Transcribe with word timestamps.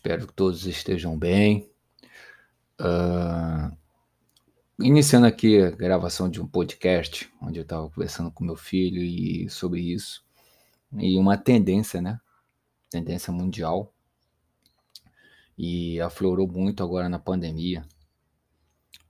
Espero 0.00 0.26
que 0.26 0.32
todos 0.32 0.64
estejam 0.64 1.18
bem. 1.18 1.70
Uh, 2.80 3.76
iniciando 4.82 5.26
aqui 5.26 5.60
a 5.60 5.70
gravação 5.70 6.26
de 6.26 6.40
um 6.40 6.46
podcast, 6.46 7.30
onde 7.38 7.58
eu 7.58 7.64
estava 7.64 7.86
conversando 7.90 8.30
com 8.30 8.42
meu 8.42 8.56
filho 8.56 9.02
e 9.02 9.46
sobre 9.50 9.82
isso. 9.82 10.24
E 10.94 11.18
uma 11.18 11.36
tendência, 11.36 12.00
né? 12.00 12.18
Tendência 12.88 13.30
mundial. 13.30 13.92
E 15.58 16.00
aflorou 16.00 16.48
muito 16.48 16.82
agora 16.82 17.06
na 17.06 17.18
pandemia. 17.18 17.84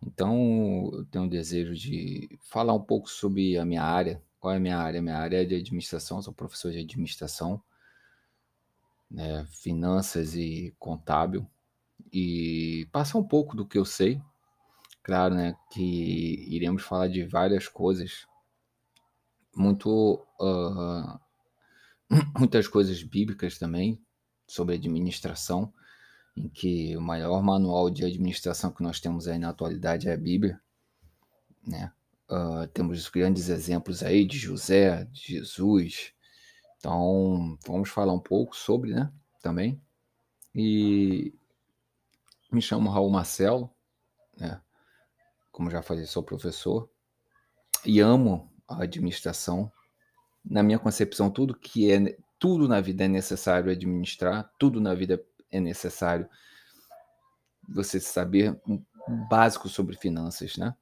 Então, 0.05 0.91
eu 0.93 1.05
tenho 1.05 1.27
um 1.27 1.29
desejo 1.29 1.73
de 1.73 2.37
falar 2.41 2.75
um 2.75 2.83
pouco 2.83 3.09
sobre 3.09 3.57
a 3.57 3.65
minha 3.65 3.85
área. 3.85 4.21
Qual 4.41 4.53
é 4.53 4.57
a 4.57 4.61
minha 4.61 4.77
área? 4.77 5.01
Minha 5.01 5.19
área 5.19 5.41
é 5.41 5.45
de 5.45 5.55
administração, 5.55 6.21
sou 6.21 6.35
professor 6.35 6.73
de 6.73 6.81
administração 6.81 7.63
né, 9.11 9.47
finanças 9.51 10.35
e 10.35 10.75
contábil, 10.79 11.47
e 12.13 12.89
passar 12.93 13.19
um 13.19 13.27
pouco 13.27 13.57
do 13.57 13.67
que 13.67 13.79
eu 13.79 13.85
sei. 13.85 14.21
Claro, 15.03 15.35
né, 15.35 15.57
que 15.73 16.47
iremos 16.55 16.83
falar 16.83 17.09
de 17.09 17.25
várias 17.25 17.67
coisas, 17.67 18.27
muito, 19.57 20.25
uh, 20.41 21.19
muitas 22.39 22.69
coisas 22.69 23.03
bíblicas 23.03 23.59
também, 23.59 24.01
sobre 24.47 24.75
administração, 24.75 25.73
em 26.37 26.49
que 26.49 26.97
o 26.97 27.01
maior 27.01 27.43
manual 27.43 27.91
de 27.91 28.05
administração 28.05 28.71
que 28.71 28.83
nós 28.83 29.01
temos 29.01 29.27
aí 29.27 29.39
na 29.39 29.49
atualidade 29.49 30.09
é 30.09 30.13
a 30.13 30.17
Bíblia, 30.17 30.61
né? 31.67 31.93
Uh, 32.29 32.67
temos 32.69 33.09
grandes 33.09 33.49
exemplos 33.49 34.03
aí 34.05 34.25
de 34.25 34.39
José, 34.39 35.05
de 35.07 35.33
Jesus, 35.33 36.13
então, 36.81 37.59
vamos 37.67 37.91
falar 37.91 38.15
um 38.15 38.19
pouco 38.19 38.57
sobre, 38.57 38.95
né, 38.95 39.13
também. 39.43 39.79
E 40.55 41.35
me 42.51 42.63
chamo 42.63 42.89
Raul 42.89 43.11
Marcelo, 43.11 43.71
né? 44.37 44.61
Como 45.53 45.71
já 45.71 45.83
falei, 45.83 46.07
sou 46.07 46.23
professor 46.23 46.89
e 47.85 48.01
amo 48.01 48.51
a 48.67 48.83
administração. 48.83 49.71
Na 50.43 50.63
minha 50.63 50.79
concepção, 50.79 51.31
tudo 51.31 51.55
que 51.55 51.93
é 51.93 52.17
tudo 52.39 52.67
na 52.67 52.81
vida 52.81 53.05
é 53.05 53.09
necessário 53.09 53.71
administrar, 53.71 54.51
tudo 54.59 54.81
na 54.81 54.95
vida 54.95 55.23
é 55.51 55.61
necessário 55.61 56.27
você 57.69 58.01
saber 58.01 58.59
um 58.67 58.83
básico 59.29 59.69
sobre 59.69 59.97
finanças, 59.97 60.57
né? 60.57 60.75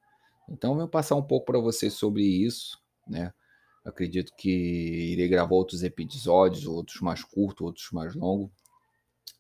Então, 0.49 0.75
eu 0.75 0.79
vou 0.79 0.89
passar 0.89 1.17
um 1.17 1.23
pouco 1.23 1.47
para 1.47 1.59
vocês 1.59 1.95
sobre 1.95 2.23
isso, 2.23 2.81
né? 3.05 3.35
Acredito 3.89 4.35
que 4.37 4.51
irei 4.51 5.29
gravar 5.29 5.55
outros 5.55 5.83
episódios, 5.83 6.67
outros 6.67 7.01
mais 7.01 7.25
curtos, 7.25 7.67
outros 7.67 7.91
mais 7.91 8.15
longos. 8.15 8.51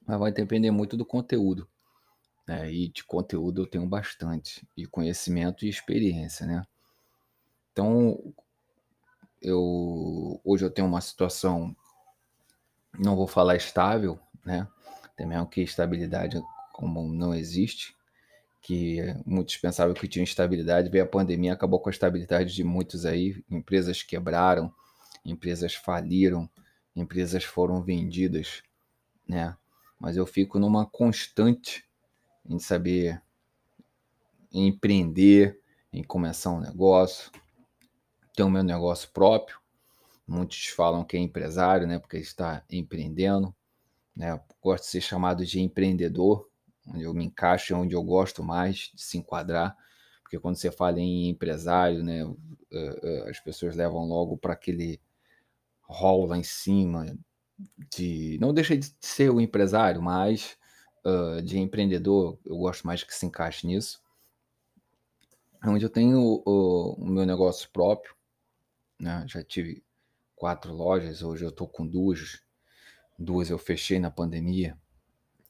Mas 0.06 0.18
vai 0.18 0.32
depender 0.32 0.70
muito 0.70 0.96
do 0.96 1.04
conteúdo. 1.04 1.68
Né? 2.46 2.72
E 2.72 2.88
de 2.88 3.04
conteúdo 3.04 3.62
eu 3.62 3.66
tenho 3.66 3.86
bastante. 3.86 4.66
E 4.74 4.86
conhecimento 4.86 5.66
e 5.66 5.68
experiência, 5.68 6.46
né? 6.46 6.62
Então, 7.72 8.34
eu 9.42 10.40
hoje 10.42 10.64
eu 10.64 10.70
tenho 10.70 10.88
uma 10.88 11.02
situação, 11.02 11.76
não 12.98 13.14
vou 13.14 13.26
falar 13.26 13.54
estável, 13.54 14.18
né? 14.44 14.66
Também 15.14 15.44
que 15.46 15.60
estabilidade 15.60 16.42
como 16.72 17.06
não 17.12 17.34
existe, 17.34 17.94
que 18.60 18.98
muitos 19.24 19.56
pensavam 19.56 19.94
que 19.94 20.08
tinha 20.08 20.24
estabilidade, 20.24 20.90
veio 20.90 21.04
a 21.04 21.08
pandemia, 21.08 21.52
acabou 21.52 21.80
com 21.80 21.88
a 21.88 21.92
estabilidade 21.92 22.54
de 22.54 22.64
muitos 22.64 23.06
aí, 23.06 23.42
empresas 23.50 24.02
quebraram, 24.02 24.72
empresas 25.24 25.74
faliram, 25.74 26.48
empresas 26.94 27.44
foram 27.44 27.82
vendidas, 27.82 28.62
né? 29.26 29.56
Mas 29.98 30.16
eu 30.16 30.26
fico 30.26 30.58
numa 30.58 30.86
constante 30.86 31.84
em 32.48 32.58
saber 32.58 33.20
empreender, 34.52 35.60
em 35.92 36.02
começar 36.02 36.50
um 36.50 36.60
negócio, 36.60 37.30
ter 38.34 38.42
o 38.42 38.50
meu 38.50 38.62
negócio 38.62 39.10
próprio. 39.10 39.58
Muitos 40.26 40.66
falam 40.68 41.04
que 41.04 41.16
é 41.16 41.20
empresário, 41.20 41.86
né? 41.86 41.98
Porque 41.98 42.18
está 42.18 42.62
empreendendo, 42.70 43.54
né? 44.14 44.40
Gosto 44.62 44.84
de 44.84 44.90
ser 44.90 45.00
chamado 45.00 45.44
de 45.44 45.60
empreendedor, 45.60 46.47
onde 46.92 47.04
eu 47.04 47.14
me 47.14 47.24
encaixo, 47.24 47.74
onde 47.76 47.94
eu 47.94 48.02
gosto 48.02 48.42
mais 48.42 48.90
de 48.94 49.02
se 49.02 49.18
enquadrar, 49.18 49.76
porque 50.22 50.38
quando 50.38 50.56
você 50.56 50.70
fala 50.70 51.00
em 51.00 51.28
empresário, 51.28 52.02
né, 52.02 52.22
eh, 52.70 53.00
eh, 53.02 53.30
as 53.30 53.40
pessoas 53.40 53.74
levam 53.74 54.06
logo 54.06 54.36
para 54.36 54.52
aquele 54.52 55.00
rol 55.82 56.26
lá 56.26 56.36
em 56.36 56.42
cima 56.42 57.16
de 57.90 58.38
não 58.40 58.52
deixa 58.52 58.76
de 58.76 58.94
ser 59.00 59.30
o 59.30 59.40
empresário, 59.40 60.02
mas 60.02 60.56
uh, 61.04 61.42
de 61.42 61.58
empreendedor, 61.58 62.38
eu 62.44 62.56
gosto 62.56 62.86
mais 62.86 63.02
que 63.02 63.14
se 63.14 63.26
encaixe 63.26 63.66
nisso. 63.66 64.02
Onde 65.64 65.84
eu 65.84 65.90
tenho 65.90 66.20
o, 66.20 66.92
o 66.94 67.06
meu 67.06 67.26
negócio 67.26 67.68
próprio, 67.70 68.14
né? 69.00 69.24
Já 69.26 69.42
tive 69.42 69.82
quatro 70.36 70.72
lojas, 70.72 71.22
hoje 71.22 71.44
eu 71.44 71.50
estou 71.50 71.66
com 71.66 71.86
duas. 71.86 72.40
Duas 73.18 73.50
eu 73.50 73.58
fechei 73.58 73.98
na 73.98 74.10
pandemia, 74.10 74.78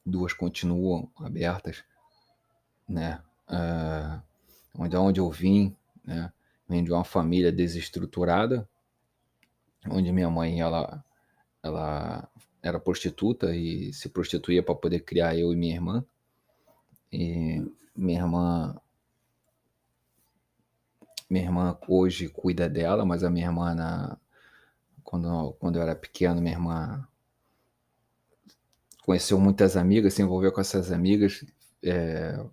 duas 0.09 0.33
continuam 0.33 1.11
abertas, 1.17 1.85
né? 2.89 3.23
Uh, 3.49 4.23
onde, 4.75 4.97
onde 4.97 5.21
eu 5.21 5.31
vim, 5.31 5.77
né? 6.05 6.33
Vim 6.69 6.85
de 6.85 6.93
uma 6.93 7.05
família 7.05 7.51
desestruturada, 7.51 8.69
onde 9.89 10.13
minha 10.13 10.29
mãe 10.29 10.61
ela, 10.61 11.03
ela 11.63 12.29
era 12.63 12.79
prostituta 12.79 13.55
e 13.55 13.93
se 13.93 14.09
prostituía 14.09 14.63
para 14.63 14.75
poder 14.75 15.01
criar 15.01 15.37
eu 15.37 15.53
e 15.53 15.57
minha 15.57 15.75
irmã. 15.75 16.05
E 17.13 17.65
minha 17.97 18.21
irmã 18.21 18.81
minha 21.29 21.45
irmã 21.45 21.79
hoje 21.87 22.29
cuida 22.29 22.69
dela, 22.69 23.05
mas 23.05 23.23
a 23.23 23.31
minha 23.31 23.47
irmã 23.47 23.75
na, 23.75 24.19
quando, 25.05 25.53
quando 25.55 25.77
eu 25.77 25.83
era 25.83 25.95
pequeno, 25.95 26.41
minha 26.41 26.55
irmã 26.55 27.07
conheceu 29.09 29.41
muitas 29.41 29.75
amigas, 29.75 30.13
se 30.13 30.21
envolveu 30.21 30.53
com 30.53 30.61
essas 30.61 30.93
amigas, 30.93 31.43
é, 31.83 32.45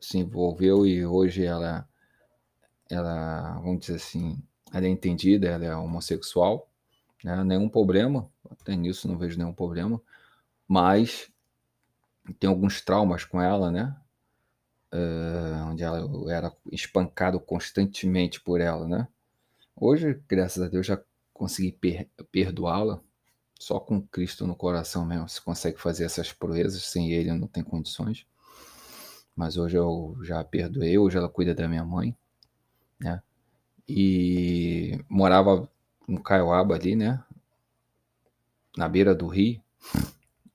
se 0.00 0.16
envolveu 0.16 0.86
e 0.86 1.04
hoje 1.04 1.44
ela, 1.44 1.86
ela, 2.88 3.60
vamos 3.60 3.80
dizer 3.80 3.96
assim, 3.96 4.42
ela 4.72 4.86
é 4.86 4.88
entendida, 4.88 5.48
ela 5.48 5.66
é 5.66 5.76
homossexual, 5.76 6.66
né? 7.22 7.44
nenhum 7.44 7.68
problema, 7.68 8.26
até 8.50 8.74
nisso 8.74 9.06
não 9.06 9.18
vejo 9.18 9.36
nenhum 9.36 9.52
problema, 9.52 10.00
mas 10.66 11.30
tem 12.38 12.48
alguns 12.48 12.80
traumas 12.80 13.26
com 13.26 13.38
ela, 13.38 13.70
né? 13.70 13.94
Uh, 14.94 15.68
onde 15.68 15.82
ela 15.82 16.08
era 16.32 16.56
espancado 16.70 17.38
constantemente 17.38 18.40
por 18.40 18.62
ela, 18.62 18.88
né? 18.88 19.06
Hoje, 19.76 20.18
graças 20.26 20.62
a 20.62 20.68
Deus, 20.68 20.86
já 20.86 20.98
consegui 21.34 21.72
per 21.72 22.08
perdoá-la, 22.30 23.02
só 23.62 23.78
com 23.78 24.02
Cristo 24.02 24.44
no 24.44 24.56
coração 24.56 25.06
mesmo 25.06 25.28
se 25.28 25.40
consegue 25.40 25.80
fazer 25.80 26.04
essas 26.04 26.32
proezas, 26.32 26.82
sem 26.84 27.12
Ele 27.12 27.32
não 27.32 27.46
tem 27.46 27.62
condições. 27.62 28.26
Mas 29.36 29.56
hoje 29.56 29.76
eu 29.76 30.18
já 30.22 30.42
perdoei, 30.42 30.98
hoje 30.98 31.16
ela 31.16 31.28
cuida 31.28 31.54
da 31.54 31.68
minha 31.68 31.84
mãe, 31.84 32.16
né? 32.98 33.22
E 33.88 34.98
morava 35.08 35.70
no 36.08 36.20
Caioaba 36.20 36.74
ali, 36.74 36.96
né? 36.96 37.22
Na 38.76 38.88
beira 38.88 39.14
do 39.14 39.28
rio, 39.28 39.62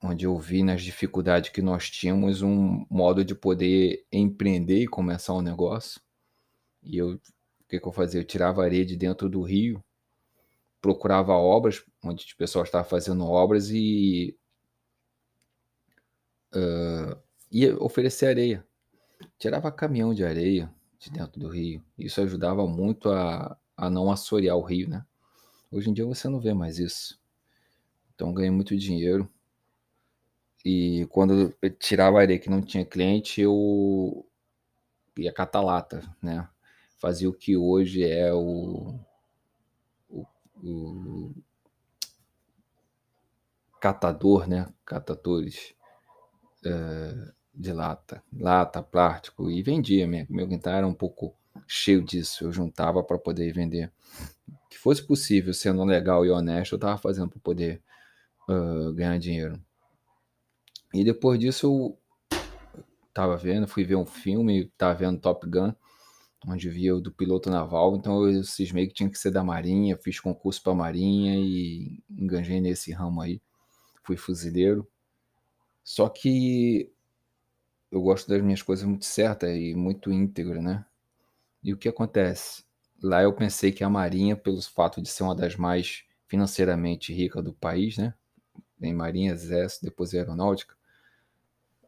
onde 0.04 0.26
eu 0.26 0.38
vi 0.38 0.62
nas 0.62 0.84
dificuldades 0.84 1.50
que 1.50 1.62
nós 1.62 1.90
tínhamos 1.90 2.42
um 2.42 2.86
modo 2.90 3.24
de 3.24 3.34
poder 3.34 4.06
empreender 4.12 4.84
e 4.84 4.88
começar 4.88 5.34
um 5.34 5.42
negócio. 5.42 6.02
E 6.84 6.98
eu, 6.98 7.14
o 7.14 7.20
que, 7.70 7.80
que 7.80 7.88
eu 7.88 7.92
fazia? 7.94 8.20
Eu 8.20 8.26
tirava 8.26 8.64
areia 8.64 8.86
de 8.86 8.98
dentro 8.98 9.30
do 9.30 9.42
rio, 9.42 9.82
procurava 10.82 11.34
obras, 11.34 11.84
onde 12.04 12.26
o 12.34 12.38
pessoal 12.38 12.64
estava 12.64 12.84
fazendo 12.84 13.26
obras 13.26 13.70
e 13.70 14.38
uh, 16.54 17.18
ia 17.52 17.76
oferecer 17.82 18.28
areia. 18.28 18.66
Tirava 19.40 19.72
caminhão 19.72 20.14
de 20.14 20.24
areia 20.24 20.72
de 21.00 21.12
dentro 21.12 21.40
do 21.40 21.48
rio. 21.48 21.84
Isso 21.98 22.22
ajudava 22.22 22.68
muito 22.68 23.10
a, 23.10 23.58
a 23.76 23.90
não 23.90 24.12
assorear 24.12 24.56
o 24.56 24.64
rio, 24.64 24.90
né? 24.90 25.06
Hoje 25.72 25.90
em 25.90 25.94
dia 25.94 26.06
você 26.06 26.28
não 26.30 26.40
vê 26.40 26.54
mais 26.54 26.80
isso. 26.80 27.20
Então 28.16 28.34
ganhei 28.34 28.52
muito 28.52 28.76
dinheiro. 28.78 29.30
E 30.64 31.08
quando 31.12 31.56
eu 31.62 31.70
tirava 31.70 32.20
areia 32.20 32.40
que 32.40 32.50
não 32.50 32.62
tinha 32.62 32.86
cliente, 32.86 33.42
eu 33.42 34.26
ia 35.18 35.32
catar 35.32 35.62
lata, 35.62 36.04
né? 36.22 36.48
Fazia 37.00 37.30
o 37.30 37.34
que 37.34 37.56
hoje 37.56 38.04
é 38.04 38.34
o 38.34 39.00
o 40.64 41.34
catador, 43.80 44.48
né? 44.48 44.72
Catadores 44.86 45.74
uh, 46.66 47.34
de 47.54 47.74
lata, 47.74 48.24
lata, 48.34 48.82
plástico, 48.84 49.50
e 49.50 49.62
vendia. 49.64 50.08
Meu, 50.08 50.26
meu 50.30 50.48
quintal 50.48 50.74
era 50.74 50.88
um 50.88 50.94
pouco 50.94 51.36
cheio 51.68 52.04
disso, 52.04 52.44
eu 52.46 52.52
juntava 52.52 53.04
para 53.04 53.18
poder 53.18 53.52
vender. 53.54 53.92
Que 54.70 54.78
fosse 54.78 55.02
possível, 55.02 55.54
sendo 55.54 55.84
legal 55.84 56.26
e 56.26 56.30
honesto, 56.30 56.74
eu 56.74 56.78
estava 56.78 56.98
fazendo 56.98 57.30
para 57.30 57.40
poder 57.40 57.82
uh, 58.48 58.94
ganhar 58.94 59.18
dinheiro. 59.18 59.62
E 60.94 61.04
depois 61.04 61.40
disso 61.40 61.66
eu 61.68 62.40
estava 63.10 63.36
vendo, 63.36 63.68
fui 63.68 63.84
ver 63.84 63.96
um 63.96 64.06
filme, 64.06 64.66
estava 64.66 64.94
vendo 64.94 65.20
Top 65.20 65.46
Gun, 65.48 65.74
onde 66.48 66.70
via 66.70 66.96
do 66.96 67.12
piloto 67.12 67.50
naval, 67.50 67.98
então 67.98 68.26
eu 68.30 68.44
cismei 68.44 68.88
que 68.88 68.94
tinha 68.94 69.10
que 69.10 69.20
ser 69.20 69.32
da 69.32 69.44
Marinha, 69.44 69.98
fiz 69.98 70.20
concurso 70.20 70.64
para 70.64 70.72
a 70.72 70.76
Marinha 70.76 71.36
e 71.36 72.02
enganjei 72.10 72.62
nesse 72.62 72.92
ramo 72.94 73.22
aí. 73.22 73.42
Fui 74.04 74.16
fuzileiro. 74.16 74.88
Só 75.84 76.08
que 76.08 76.90
eu 77.92 78.02
gosto 78.02 78.30
das 78.30 78.42
minhas 78.42 78.62
coisas 78.62 78.86
muito 78.86 79.06
certas 79.06 79.50
e 79.56 79.76
muito 79.76 80.12
íntegro, 80.12 80.62
né? 80.62 80.86
E 81.62 81.74
o 81.74 81.78
que 81.78 81.90
acontece? 81.90 82.64
Lá 83.02 83.22
eu 83.24 83.34
pensei 83.34 83.72
que 83.72 83.84
a 83.84 83.90
Marinha, 83.90 84.36
pelo 84.38 84.62
fato 84.62 85.02
de 85.02 85.10
ser 85.10 85.24
uma 85.24 85.36
das 85.36 85.56
mais 85.58 86.06
financeiramente 86.28 87.14
ricas 87.14 87.44
do 87.44 87.54
país, 87.54 87.98
né? 87.98 88.14
Em 88.82 88.94
Marinha, 88.94 89.34
Exército, 89.34 89.86
depois 89.86 90.14
Aeronáutica, 90.14 90.77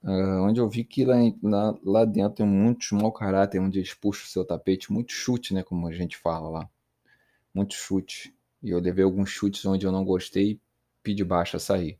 uh, 0.03 0.43
onde 0.43 0.59
eu 0.59 0.69
vi 0.69 0.83
que 0.83 1.05
lá, 1.05 1.15
lá, 1.41 1.77
lá 1.83 2.05
dentro 2.05 2.37
tem 2.37 2.45
muitos 2.45 2.91
mau 2.91 3.11
caráter, 3.11 3.59
onde 3.59 3.79
eles 3.79 3.93
puxam 3.93 4.25
o 4.25 4.29
seu 4.29 4.45
tapete, 4.45 4.91
muito 4.91 5.11
chute, 5.11 5.53
né? 5.53 5.63
Como 5.63 5.87
a 5.87 5.93
gente 5.93 6.17
fala 6.17 6.49
lá. 6.49 6.69
Muito 7.53 7.73
chute. 7.73 8.33
E 8.61 8.69
eu 8.69 8.79
levei 8.79 9.03
alguns 9.03 9.29
chutes 9.29 9.65
onde 9.65 9.85
eu 9.85 9.91
não 9.91 10.03
gostei 10.03 10.51
e 10.51 10.61
pedi 11.01 11.23
baixa 11.23 11.59
sair. 11.59 11.97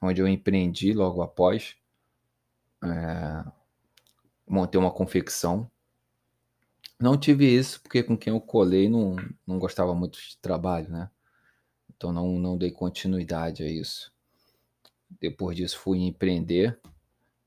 Onde 0.00 0.20
eu 0.20 0.28
empreendi 0.28 0.92
logo 0.92 1.22
após. 1.22 1.76
É, 2.82 3.44
montei 4.46 4.80
uma 4.80 4.90
confecção. 4.90 5.70
Não 6.98 7.16
tive 7.16 7.46
isso 7.46 7.80
porque 7.82 8.02
com 8.02 8.16
quem 8.16 8.32
eu 8.32 8.40
colei 8.40 8.88
não, 8.88 9.16
não 9.46 9.58
gostava 9.58 9.94
muito 9.94 10.18
de 10.18 10.36
trabalho, 10.38 10.90
né? 10.90 11.10
Então 11.96 12.12
não, 12.12 12.38
não 12.38 12.58
dei 12.58 12.70
continuidade 12.70 13.62
a 13.62 13.68
isso. 13.68 14.12
Depois 15.20 15.56
disso 15.56 15.78
fui 15.78 15.98
empreender, 15.98 16.78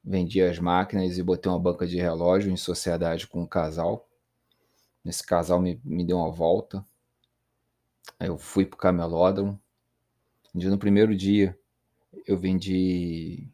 vendi 0.03 0.41
as 0.41 0.59
máquinas 0.59 1.17
e 1.17 1.23
botei 1.23 1.51
uma 1.51 1.59
banca 1.59 1.87
de 1.87 1.97
relógio 1.97 2.51
em 2.51 2.57
sociedade 2.57 3.27
com 3.27 3.41
um 3.41 3.47
casal. 3.47 4.07
Esse 5.05 5.25
casal 5.25 5.61
me, 5.61 5.79
me 5.83 6.05
deu 6.05 6.17
uma 6.17 6.31
volta. 6.31 6.85
Aí 8.19 8.27
eu 8.27 8.37
fui 8.37 8.65
pro 8.65 8.77
camelódromo. 8.77 9.59
No 10.53 10.77
primeiro 10.77 11.15
dia 11.15 11.57
eu 12.27 12.37
vendi 12.37 13.49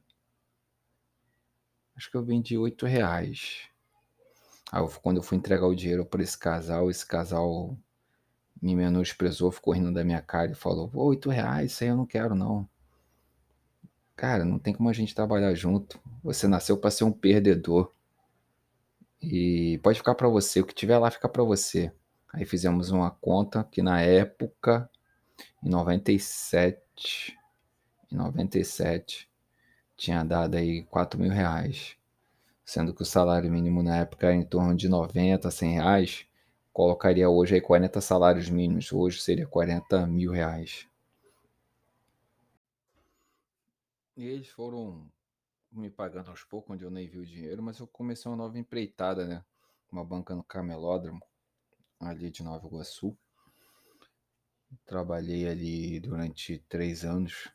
acho 1.96 2.10
que 2.10 2.18
eu 2.18 2.24
vendi 2.24 2.57
oito 2.57 2.86
reais. 2.86 3.69
Aí 4.72 4.81
eu, 4.81 4.88
quando 5.02 5.18
eu 5.18 5.24
fui 5.24 5.38
entregar 5.38 5.68
o 5.68 5.75
dinheiro 5.75 6.06
para 6.06 6.24
esse 6.24 6.38
casal, 6.38 6.90
esse 6.90 7.06
casal 7.06 7.78
me 8.62 8.75
menosprezou, 8.75 9.52
ficou 9.52 9.74
rindo 9.74 9.94
da 9.94 10.04
minha 10.04 10.22
cara 10.22 10.52
e 10.52 10.56
falou: 10.56 10.90
oito 10.94 11.30
reais, 11.30 11.72
isso 11.72 11.84
aí 11.84 11.90
eu 11.90 11.98
não 11.98 12.06
quero 12.06 12.36
não. 12.36 12.68
Cara, 14.19 14.44
não 14.44 14.60
tem 14.60 14.74
como 14.74 14.89
a 14.89 14.94
gente 14.94 15.16
trabalhar 15.16 15.54
junto. 15.54 15.98
Você 16.21 16.45
nasceu 16.45 16.75
para 16.75 16.92
ser 16.92 17.06
um 17.06 17.12
perdedor. 17.12 17.89
E 19.21 19.80
pode 19.81 19.98
ficar 19.98 20.13
para 20.13 20.27
você, 20.27 20.60
o 20.60 20.66
que 20.66 20.75
tiver 20.75 20.98
lá 20.98 21.10
fica 21.10 21.30
para 21.30 21.42
você. 21.42 21.89
Aí 22.33 22.44
fizemos 22.44 22.92
uma 22.92 23.12
conta 23.12 23.63
que 23.63 23.81
na 23.81 24.01
época, 24.01 24.89
em 25.63 25.69
97, 25.69 27.33
em 28.12 28.16
97, 28.18 29.30
tinha 29.95 30.21
dado 30.25 30.56
aí 30.56 30.83
4 30.83 31.18
mil 31.18 31.31
reais, 31.31 31.95
sendo 32.66 32.94
que 32.94 33.04
o 33.04 33.06
salário 33.06 33.50
mínimo 33.50 33.81
na 33.81 34.00
época 34.00 34.27
era 34.27 34.36
em 34.36 34.44
torno 34.44 34.75
de 34.75 34.89
90, 34.89 35.50
100 35.50 35.75
reais, 35.75 36.25
colocaria 36.74 37.30
hoje 37.30 37.56
aí 37.56 37.62
40 37.62 38.01
salários 38.01 38.50
mínimos, 38.50 38.92
hoje 38.92 39.21
seria 39.21 39.48
40 39.48 40.06
mil 40.06 40.33
reais. 40.33 40.89
E 44.19 44.25
eles 44.25 44.50
foram 44.50 45.10
me 45.71 45.89
pagando 45.89 46.30
aos 46.30 46.44
poucos, 46.44 46.75
onde 46.75 46.83
eu 46.83 46.92
nem 46.92 47.07
vi 47.07 47.19
o 47.19 47.25
dinheiro, 47.25 47.63
mas 47.63 47.80
eu 47.80 47.88
comecei 47.88 48.30
uma 48.30 48.36
nova 48.36 48.60
empreitada, 48.60 49.25
né? 49.25 49.45
Uma 49.89 50.04
banca 50.04 50.36
no 50.36 50.44
Camelódromo, 50.44 51.21
ali 52.01 52.30
de 52.30 52.44
Nova 52.44 52.68
Iguaçu. 52.68 53.18
Trabalhei 54.86 55.48
ali 55.48 56.01
durante 56.01 56.60
três 56.68 57.06
anos 57.06 57.50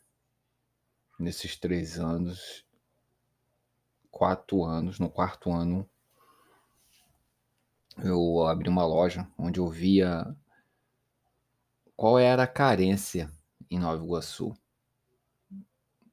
nesses 1.19 1.55
três 1.55 2.01
anos, 2.01 2.65
quatro 4.11 4.65
anos, 4.65 4.99
no 4.99 5.11
quarto 5.11 5.53
ano, 5.53 5.87
eu 7.99 8.47
abri 8.47 8.71
uma 8.71 8.87
loja 8.87 9.31
onde 9.37 9.61
eu 9.61 9.69
via 9.69 10.35
qual 11.95 12.19
era 12.19 12.45
a 12.45 12.49
carência 12.49 13.31
em 13.71 13.79
Nova 13.79 14.03
Iguaçu. 14.03 14.57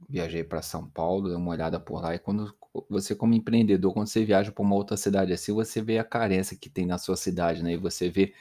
Viajei 0.10 0.44
para 0.44 0.62
São 0.62 0.90
Paulo, 0.90 1.30
dei 1.30 1.38
uma 1.38 1.52
olhada 1.52 1.80
por 1.80 2.02
lá 2.02 2.14
e 2.16 2.20
quando 2.20 2.54
você 2.90 3.16
como 3.16 3.34
empreendedor, 3.34 3.94
quando 3.94 4.08
você 4.08 4.24
viaja 4.26 4.52
para 4.52 4.64
uma 4.64 4.76
outra 4.76 4.98
cidade 4.98 5.34
assim, 5.34 5.54
você 5.54 5.82
vê 5.82 5.98
a 6.00 6.04
carência 6.04 6.58
que 6.58 6.70
tem 6.70 6.86
na 6.86 6.98
sua 6.98 7.16
cidade, 7.16 7.64
né? 7.64 7.74
E 7.74 7.78
você 7.78 8.10
vê 8.10 8.34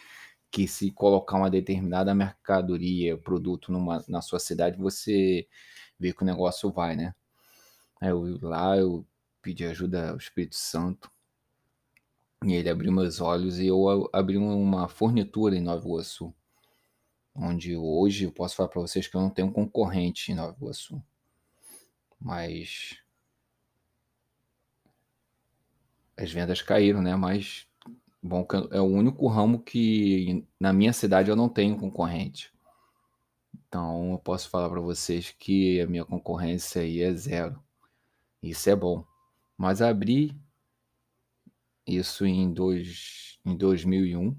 que 0.50 0.66
se 0.66 0.90
colocar 0.90 1.36
uma 1.36 1.50
determinada 1.50 2.14
mercadoria, 2.14 3.16
produto 3.18 3.72
numa, 3.72 4.04
na 4.08 4.20
sua 4.20 4.38
cidade, 4.38 4.78
você 4.78 5.46
ver 5.98 6.14
que 6.14 6.22
o 6.22 6.26
negócio 6.26 6.70
vai, 6.70 6.96
né? 6.96 7.14
Eu 8.00 8.38
lá, 8.42 8.76
eu 8.76 9.06
pedi 9.42 9.64
ajuda 9.64 10.10
ao 10.10 10.16
Espírito 10.16 10.56
Santo. 10.56 11.10
E 12.44 12.54
ele 12.54 12.70
abriu 12.70 12.90
meus 12.90 13.20
olhos 13.20 13.58
e 13.58 13.66
eu 13.66 14.08
abri 14.12 14.38
uma 14.38 14.88
fornitura 14.88 15.54
em 15.56 15.60
Nova 15.60 15.86
Iguaçu. 15.86 16.34
Onde 17.34 17.76
hoje 17.76 18.24
eu 18.24 18.32
posso 18.32 18.56
falar 18.56 18.70
para 18.70 18.80
vocês 18.80 19.06
que 19.06 19.14
eu 19.16 19.20
não 19.20 19.30
tenho 19.30 19.52
concorrente 19.52 20.32
em 20.32 20.34
Nova 20.34 20.56
Iguaçu. 20.58 21.02
Mas 22.20 22.98
as 26.16 26.30
vendas 26.30 26.60
caíram, 26.60 27.00
né? 27.00 27.16
Mas 27.16 27.66
bom, 28.22 28.46
é 28.70 28.80
o 28.80 28.84
único 28.84 29.26
ramo 29.26 29.62
que 29.62 30.46
na 30.58 30.72
minha 30.72 30.92
cidade 30.92 31.30
eu 31.30 31.36
não 31.36 31.48
tenho 31.48 31.78
concorrente. 31.78 32.52
Então 33.66 34.12
eu 34.12 34.18
posso 34.18 34.50
falar 34.50 34.68
para 34.68 34.80
vocês 34.80 35.30
que 35.30 35.80
a 35.80 35.86
minha 35.86 36.04
concorrência 36.04 36.82
aí 36.82 37.00
é 37.00 37.12
zero. 37.14 37.62
Isso 38.42 38.68
é 38.68 38.76
bom. 38.76 39.04
Mas 39.56 39.80
abri 39.80 40.36
isso 41.86 42.26
em, 42.26 42.52
dois, 42.52 43.38
em 43.44 43.56
2001. 43.56 44.36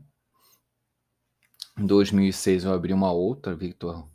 Em 1.78 1.86
2006 1.86 2.66
eu 2.66 2.74
abri 2.74 2.94
uma 2.94 3.12
outra, 3.12 3.56
Victor 3.56 4.08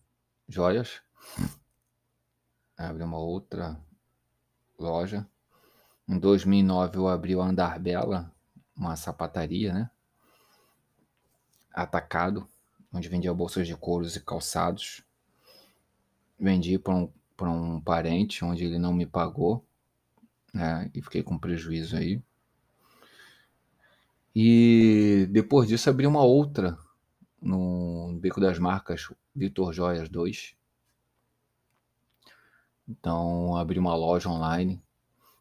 Joias. 0.49 1.01
Abri 2.77 3.03
uma 3.03 3.19
outra 3.19 3.81
loja. 4.79 5.27
Em 6.09 6.19
2009 6.19 6.99
eu 6.99 7.09
abri 7.09 7.35
o 7.35 7.43
Andar 7.43 7.79
Bela, 7.81 8.33
uma 8.77 8.97
sapataria, 8.97 9.73
né? 9.73 9.91
Atacado, 11.73 12.49
onde 12.93 13.09
vendia 13.09 13.33
bolsas 13.35 13.67
de 13.67 13.77
couros 13.77 14.17
e 14.17 14.21
calçados 14.21 15.07
vendi 16.39 16.79
para 16.79 16.95
um, 16.95 17.11
um 17.43 17.81
parente, 17.81 18.45
onde 18.45 18.65
ele 18.65 18.79
não 18.79 18.93
me 18.93 19.07
pagou, 19.07 19.65
né? 20.53 20.91
E 20.95 21.03
fiquei 21.03 21.23
com 21.23 21.39
prejuízo 21.39 21.97
aí. 21.97 22.21
E 24.35 25.27
depois 25.31 25.67
disso 25.67 25.89
abri 25.89 26.07
uma 26.07 26.23
outra 26.23 26.79
no 27.41 28.19
Beco 28.21 28.41
das 28.41 28.59
Marcas, 28.59 29.11
Vitor 29.35 29.73
Joias 29.73 30.09
2. 30.09 30.55
Então 32.89 33.57
abri 33.57 33.79
uma 33.79 33.95
loja 33.95 34.29
online. 34.29 34.83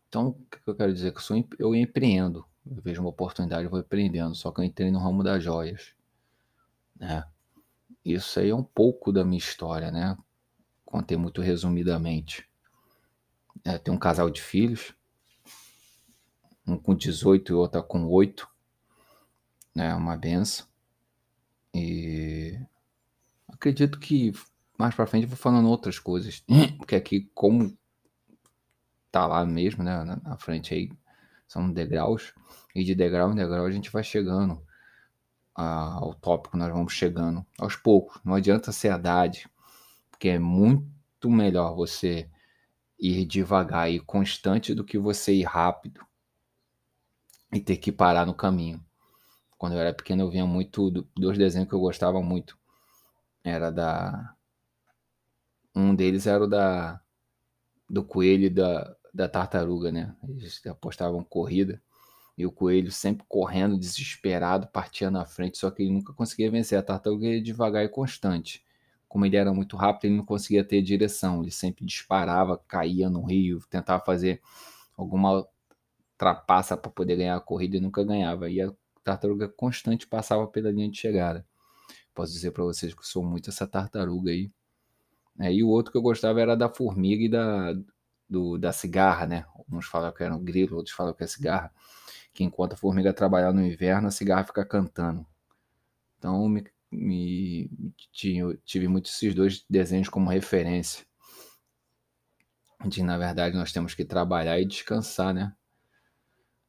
Então, 0.07 0.29
o 0.29 0.33
que 0.33 0.59
eu 0.65 0.75
quero 0.75 0.93
dizer? 0.93 1.11
Que 1.11 1.17
eu, 1.17 1.21
sou, 1.21 1.47
eu 1.59 1.75
empreendo. 1.75 2.45
Eu 2.65 2.81
vejo 2.81 3.01
uma 3.01 3.09
oportunidade, 3.09 3.65
eu 3.65 3.69
vou 3.69 3.79
empreendendo. 3.79 4.33
Só 4.33 4.51
que 4.51 4.61
eu 4.61 4.63
entrei 4.63 4.89
no 4.91 4.99
ramo 4.99 5.23
das 5.23 5.43
joias. 5.43 5.93
Né? 6.97 7.23
Isso 8.03 8.39
aí 8.39 8.49
é 8.49 8.55
um 8.55 8.63
pouco 8.63 9.11
da 9.11 9.25
minha 9.25 9.37
história, 9.37 9.91
né? 9.91 10.17
contei 10.95 11.17
muito 11.17 11.41
resumidamente. 11.41 12.47
É, 13.65 13.77
tem 13.77 13.93
um 13.93 13.97
casal 13.97 14.29
de 14.29 14.41
filhos, 14.41 14.93
um 16.65 16.77
com 16.77 16.95
18 16.95 17.51
e 17.51 17.55
outra 17.55 17.83
com 17.83 18.05
8. 18.05 18.47
É 19.75 19.79
né, 19.79 19.93
uma 19.93 20.15
benção. 20.15 20.65
E 21.73 22.57
acredito 23.49 23.99
que 23.99 24.31
mais 24.77 24.95
para 24.95 25.07
frente 25.07 25.23
eu 25.23 25.29
vou 25.29 25.37
falando 25.37 25.69
outras 25.69 25.99
coisas. 25.99 26.43
Porque 26.77 26.95
aqui, 26.95 27.29
como 27.33 27.77
tá 29.11 29.25
lá 29.25 29.45
mesmo, 29.45 29.83
né? 29.83 30.03
Na, 30.23 30.37
frente 30.37 30.73
aí, 30.73 30.91
são 31.47 31.71
degraus. 31.71 32.33
E 32.73 32.83
de 32.83 32.93
degrau 32.93 33.31
em 33.31 33.35
degrau 33.35 33.65
a 33.65 33.71
gente 33.71 33.89
vai 33.89 34.03
chegando 34.03 34.61
ao 35.53 36.13
tópico, 36.15 36.57
nós 36.57 36.71
vamos 36.71 36.91
chegando 36.91 37.45
aos 37.57 37.77
poucos. 37.77 38.19
Não 38.25 38.35
adianta 38.35 38.73
ser 38.73 38.89
a 38.91 38.97
idade 38.97 39.49
porque 40.15 40.29
é 40.29 40.39
muito 40.39 41.29
melhor 41.29 41.75
você 41.75 42.29
ir 42.97 43.25
devagar 43.25 43.91
e 43.91 43.99
constante 43.99 44.73
do 44.73 44.83
que 44.83 44.97
você 44.97 45.33
ir 45.33 45.43
rápido 45.43 46.05
e 47.51 47.59
ter 47.59 47.75
que 47.77 47.91
parar 47.91 48.25
no 48.25 48.33
caminho. 48.33 48.83
Quando 49.57 49.73
eu 49.73 49.79
era 49.79 49.93
pequeno 49.93 50.23
eu 50.23 50.29
via 50.29 50.45
muito 50.45 50.89
dois 51.15 51.37
desenhos 51.37 51.67
que 51.67 51.75
eu 51.75 51.81
gostava 51.81 52.21
muito. 52.21 52.57
Era 53.43 53.69
da 53.69 54.33
um 55.75 55.95
deles 55.95 56.27
era 56.27 56.43
o 56.43 56.47
da 56.47 57.01
do 57.89 58.03
coelho 58.03 58.53
da 58.53 58.95
da 59.13 59.29
tartaruga, 59.29 59.91
né? 59.91 60.13
Eles 60.27 60.61
apostavam 60.67 61.23
corrida 61.23 61.81
e 62.37 62.45
o 62.45 62.51
coelho 62.51 62.91
sempre 62.91 63.25
correndo, 63.29 63.77
desesperado, 63.77 64.67
partia 64.67 65.09
na 65.09 65.25
frente, 65.25 65.57
só 65.57 65.71
que 65.71 65.83
ele 65.83 65.91
nunca 65.93 66.13
conseguia 66.13 66.51
vencer. 66.51 66.77
A 66.77 66.83
tartaruga 66.83 67.25
ia 67.27 67.41
devagar 67.41 67.85
e 67.85 67.89
constante. 67.89 68.63
Como 69.07 69.25
ele 69.25 69.37
era 69.37 69.53
muito 69.53 69.77
rápido, 69.77 70.05
ele 70.05 70.17
não 70.17 70.25
conseguia 70.25 70.63
ter 70.65 70.81
direção. 70.81 71.41
Ele 71.41 71.51
sempre 71.51 71.85
disparava, 71.85 72.57
caía 72.67 73.09
no 73.09 73.23
rio, 73.23 73.61
tentava 73.69 74.03
fazer 74.03 74.41
alguma 74.97 75.47
trapaça 76.17 76.77
para 76.77 76.91
poder 76.91 77.17
ganhar 77.17 77.37
a 77.37 77.41
corrida 77.41 77.77
e 77.77 77.79
nunca 77.81 78.03
ganhava. 78.03 78.49
E 78.49 78.61
a 78.61 78.71
tartaruga 79.03 79.47
constante 79.47 80.07
passava 80.07 80.47
pela 80.47 80.71
linha 80.71 80.89
de 80.89 80.97
chegada. 80.97 81.45
Posso 82.13 82.33
dizer 82.33 82.51
para 82.51 82.63
vocês 82.63 82.93
que 82.93 83.01
eu 83.01 83.05
sou 83.05 83.23
muito 83.23 83.49
essa 83.49 83.67
tartaruga 83.67 84.31
aí. 84.31 84.51
É, 85.39 85.51
e 85.53 85.63
o 85.63 85.67
outro 85.69 85.91
que 85.91 85.97
eu 85.97 86.01
gostava 86.01 86.39
era 86.41 86.55
da 86.55 86.69
formiga 86.69 87.23
e 87.23 87.29
da, 87.29 87.73
do, 88.29 88.57
da 88.57 88.71
cigarra, 88.71 89.25
né? 89.25 89.45
Uns 89.71 89.85
falam 89.85 90.11
que 90.13 90.23
era 90.23 90.35
um 90.35 90.43
grilo, 90.43 90.77
outros 90.77 90.95
falam 90.95 91.13
que 91.13 91.23
é 91.23 91.27
cigarra. 91.27 91.71
Que 92.33 92.43
enquanto 92.43 92.73
a 92.73 92.77
formiga 92.77 93.13
trabalhar 93.13 93.53
no 93.53 93.65
inverno, 93.65 94.07
a 94.07 94.11
cigarra 94.11 94.43
fica 94.43 94.65
cantando. 94.65 95.25
Então 96.17 96.47
me, 96.49 96.65
me 96.91 97.69
tive, 98.11 98.57
tive 98.65 98.87
muito 98.87 99.09
esses 99.09 99.35
dois 99.35 99.65
desenhos 99.69 100.09
como 100.09 100.29
referência. 100.29 101.05
De 102.85 103.03
na 103.03 103.17
verdade 103.17 103.55
nós 103.55 103.71
temos 103.71 103.93
que 103.93 104.05
trabalhar 104.05 104.59
e 104.59 104.65
descansar, 104.65 105.33
né? 105.33 105.53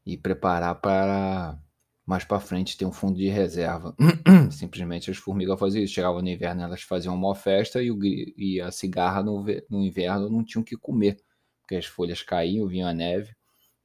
E 0.04 0.16
preparar 0.16 0.76
para 0.80 1.58
mais 2.06 2.25
para 2.25 2.38
frente 2.38 2.76
ter 2.78 2.86
um 2.86 2.92
fundo 2.92 3.18
de 3.18 3.28
reserva. 3.28 3.94
Simplesmente 4.52 5.10
as 5.10 5.16
formigas 5.16 5.58
faziam 5.58 5.82
isso. 5.82 5.92
Chegavam 5.92 6.22
no 6.22 6.28
inverno, 6.28 6.62
elas 6.62 6.82
faziam 6.82 7.14
uma 7.14 7.34
festa 7.34 7.82
e, 7.82 7.90
o, 7.90 7.98
e 8.04 8.60
a 8.60 8.70
cigarra 8.70 9.25
no, 9.25 9.44
no 9.68 9.82
inverno 9.82 10.30
não 10.30 10.44
tinham 10.44 10.62
que 10.62 10.76
comer, 10.76 11.20
porque 11.60 11.75
as 11.75 11.84
folhas 11.84 12.22
caíam, 12.22 12.68
vinha 12.68 12.86
a 12.86 12.94
neve, 12.94 13.34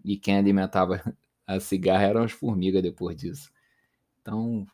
e 0.06 0.18
quem 0.18 0.38
alimentava 0.38 1.02
a 1.48 1.60
cigarra 1.60 2.04
eram 2.04 2.24
as 2.24 2.32
formigas 2.32 2.84
depois 2.84 3.18
disso. 3.18 3.52
Então, 4.22 4.68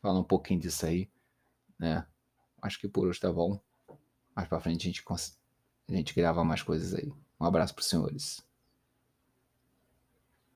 fala 0.00 0.20
um 0.20 0.24
pouquinho 0.24 0.60
disso 0.60 0.86
aí, 0.86 1.10
né? 1.76 2.06
Acho 2.62 2.78
que 2.78 2.88
por 2.88 3.08
hoje 3.08 3.18
tá 3.18 3.32
bom. 3.32 3.60
Mais 4.36 4.48
para 4.48 4.60
frente 4.60 4.82
a 4.82 4.92
gente, 4.92 5.02
a 5.88 5.92
gente 5.92 6.14
grava 6.14 6.44
mais 6.44 6.62
coisas 6.62 6.94
aí. 6.94 7.12
Um 7.40 7.44
abraço 7.44 7.74
para 7.74 7.80
os 7.80 7.88
senhores. 7.88 8.49